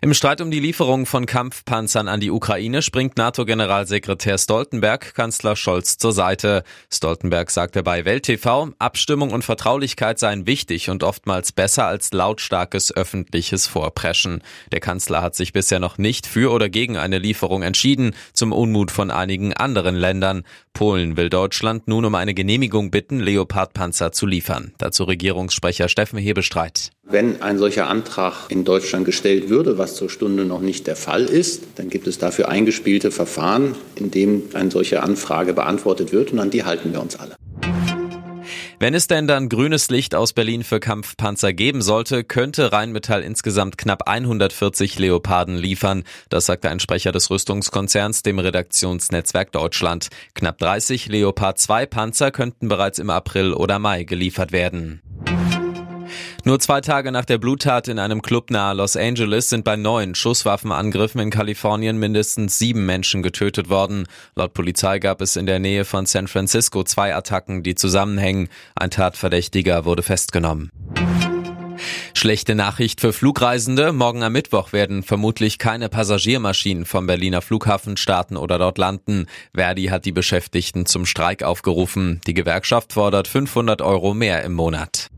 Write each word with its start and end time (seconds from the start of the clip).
Im 0.00 0.14
Streit 0.14 0.40
um 0.40 0.50
die 0.50 0.60
Lieferung 0.60 1.06
von 1.06 1.26
Kampfpanzern 1.26 2.08
an 2.08 2.20
die 2.20 2.30
Ukraine 2.30 2.82
springt 2.82 3.16
NATO-Generalsekretär 3.16 4.38
Stoltenberg 4.38 5.14
Kanzler 5.14 5.56
Scholz 5.56 5.98
zur 5.98 6.12
Seite. 6.12 6.62
Stoltenberg 6.92 7.50
sagte 7.50 7.82
bei 7.82 8.04
Welt 8.04 8.24
TV, 8.24 8.70
Abstimmung 8.78 9.30
und 9.30 9.44
Vertraulichkeit 9.44 10.18
seien 10.18 10.46
wichtig 10.46 10.90
und 10.90 11.02
oftmals 11.02 11.52
besser 11.52 11.86
als 11.86 12.12
lautstarkes 12.12 12.94
öffentliches 12.94 13.66
Vorpreschen. 13.66 14.42
Der 14.72 14.80
Kanzler 14.80 15.22
hat 15.22 15.34
sich 15.34 15.52
bisher 15.52 15.80
noch 15.80 15.98
nicht 15.98 16.26
für 16.26 16.52
oder 16.52 16.68
gegen 16.68 16.96
eine 16.96 17.18
Lieferung 17.18 17.62
entschieden, 17.62 18.14
zum 18.32 18.52
Unmut 18.52 18.90
von 18.90 19.10
einigen 19.10 19.52
anderen 19.52 19.96
Ländern. 19.96 20.44
Polen 20.72 21.16
will 21.16 21.28
Deutschland 21.28 21.88
nun 21.88 22.04
um 22.04 22.14
eine 22.14 22.34
Genehmigung 22.34 22.90
bitten, 22.90 23.20
Leopardpanzer 23.20 24.12
zu 24.12 24.26
liefern. 24.26 24.72
Dazu 24.78 25.04
Regierungssprecher 25.04 25.88
Steffen 25.88 26.18
Hebestreit. 26.18 26.90
Wenn 27.10 27.40
ein 27.40 27.56
solcher 27.56 27.88
Antrag 27.88 28.50
in 28.50 28.64
Deutschland 28.64 29.06
gestellt 29.06 29.48
würde, 29.48 29.78
was 29.78 29.96
zur 29.96 30.10
Stunde 30.10 30.44
noch 30.44 30.60
nicht 30.60 30.86
der 30.86 30.96
Fall 30.96 31.24
ist, 31.24 31.62
dann 31.76 31.88
gibt 31.88 32.06
es 32.06 32.18
dafür 32.18 32.50
eingespielte 32.50 33.10
Verfahren, 33.10 33.76
in 33.94 34.10
dem 34.10 34.42
eine 34.52 34.70
solche 34.70 35.02
Anfrage 35.02 35.54
beantwortet 35.54 36.12
wird 36.12 36.32
und 36.32 36.38
an 36.38 36.50
die 36.50 36.64
halten 36.64 36.92
wir 36.92 37.00
uns 37.00 37.16
alle. 37.16 37.34
Wenn 38.78 38.94
es 38.94 39.06
denn 39.06 39.26
dann 39.26 39.48
grünes 39.48 39.88
Licht 39.88 40.14
aus 40.14 40.34
Berlin 40.34 40.62
für 40.62 40.80
Kampfpanzer 40.80 41.54
geben 41.54 41.80
sollte, 41.80 42.24
könnte 42.24 42.72
Rheinmetall 42.72 43.22
insgesamt 43.22 43.78
knapp 43.78 44.06
140 44.06 44.98
Leoparden 44.98 45.56
liefern. 45.56 46.04
Das 46.28 46.46
sagte 46.46 46.68
ein 46.68 46.78
Sprecher 46.78 47.10
des 47.10 47.30
Rüstungskonzerns 47.30 48.22
dem 48.22 48.38
Redaktionsnetzwerk 48.38 49.50
Deutschland. 49.50 50.08
Knapp 50.34 50.58
30 50.58 51.06
Leopard 51.06 51.58
2 51.58 51.86
Panzer 51.86 52.30
könnten 52.30 52.68
bereits 52.68 52.98
im 52.98 53.10
April 53.10 53.54
oder 53.54 53.78
Mai 53.78 54.04
geliefert 54.04 54.52
werden. 54.52 55.00
Nur 56.48 56.60
zwei 56.60 56.80
Tage 56.80 57.12
nach 57.12 57.26
der 57.26 57.36
Bluttat 57.36 57.88
in 57.88 57.98
einem 57.98 58.22
Club 58.22 58.50
nahe 58.50 58.74
Los 58.74 58.96
Angeles 58.96 59.50
sind 59.50 59.64
bei 59.64 59.76
neun 59.76 60.14
Schusswaffenangriffen 60.14 61.20
in 61.20 61.28
Kalifornien 61.28 61.98
mindestens 61.98 62.58
sieben 62.58 62.86
Menschen 62.86 63.22
getötet 63.22 63.68
worden. 63.68 64.06
Laut 64.34 64.54
Polizei 64.54 64.98
gab 64.98 65.20
es 65.20 65.36
in 65.36 65.44
der 65.44 65.58
Nähe 65.58 65.84
von 65.84 66.06
San 66.06 66.26
Francisco 66.26 66.84
zwei 66.84 67.14
Attacken, 67.14 67.62
die 67.62 67.74
zusammenhängen. 67.74 68.48
Ein 68.74 68.88
Tatverdächtiger 68.88 69.84
wurde 69.84 70.02
festgenommen. 70.02 70.70
Schlechte 72.14 72.54
Nachricht 72.54 73.02
für 73.02 73.12
Flugreisende. 73.12 73.92
Morgen 73.92 74.22
am 74.22 74.32
Mittwoch 74.32 74.72
werden 74.72 75.02
vermutlich 75.02 75.58
keine 75.58 75.90
Passagiermaschinen 75.90 76.86
vom 76.86 77.06
Berliner 77.06 77.42
Flughafen 77.42 77.98
starten 77.98 78.38
oder 78.38 78.58
dort 78.58 78.78
landen. 78.78 79.26
Verdi 79.54 79.88
hat 79.88 80.06
die 80.06 80.12
Beschäftigten 80.12 80.86
zum 80.86 81.04
Streik 81.04 81.42
aufgerufen. 81.42 82.22
Die 82.26 82.32
Gewerkschaft 82.32 82.94
fordert 82.94 83.28
500 83.28 83.82
Euro 83.82 84.14
mehr 84.14 84.42
im 84.44 84.54
Monat. 84.54 85.10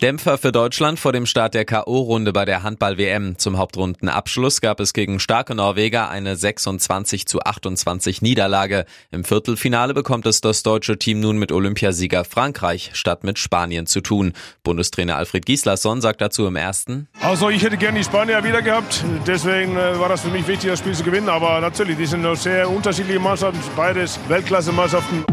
Dämpfer 0.00 0.38
für 0.38 0.50
Deutschland 0.50 0.98
vor 0.98 1.12
dem 1.12 1.26
Start 1.26 1.52
der 1.52 1.66
K.O.-Runde 1.66 2.32
bei 2.32 2.46
der 2.46 2.62
Handball-WM. 2.62 3.36
Zum 3.36 3.58
Hauptrundenabschluss 3.58 4.62
gab 4.62 4.80
es 4.80 4.94
gegen 4.94 5.20
starke 5.20 5.54
Norweger 5.54 6.08
eine 6.08 6.36
26 6.36 7.26
zu 7.26 7.40
28 7.40 8.22
Niederlage. 8.22 8.86
Im 9.10 9.24
Viertelfinale 9.24 9.92
bekommt 9.92 10.24
es 10.24 10.40
das 10.40 10.62
deutsche 10.62 10.98
Team 10.98 11.20
nun 11.20 11.36
mit 11.36 11.52
Olympiasieger 11.52 12.24
Frankreich 12.24 12.92
statt 12.94 13.24
mit 13.24 13.38
Spanien 13.38 13.86
zu 13.86 14.00
tun. 14.00 14.32
Bundestrainer 14.62 15.16
Alfred 15.16 15.44
Gislason 15.44 16.00
sagt 16.00 16.22
dazu 16.22 16.46
im 16.46 16.56
ersten. 16.56 17.06
Also 17.20 17.50
ich 17.50 17.62
hätte 17.62 17.76
gerne 17.76 17.98
die 17.98 18.04
Spanier 18.04 18.42
wieder 18.42 18.62
gehabt. 18.62 19.04
Deswegen 19.26 19.76
äh, 19.76 19.98
war 19.98 20.08
das 20.08 20.22
für 20.22 20.30
mich 20.30 20.46
wichtig, 20.46 20.70
das 20.70 20.78
Spiel 20.78 20.94
zu 20.94 21.04
gewinnen. 21.04 21.28
Aber 21.28 21.60
natürlich, 21.60 21.98
die 21.98 22.06
sind 22.06 22.22
noch 22.22 22.36
sehr 22.36 22.70
unterschiedliche 22.70 23.20
Mannschaften. 23.20 23.60
Beides 23.76 24.18
Weltklasse-Mannschaften. 24.28 25.26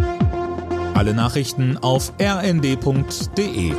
Alle 0.94 1.14
Nachrichten 1.14 1.78
auf 1.78 2.12
rnd.de 2.20 3.74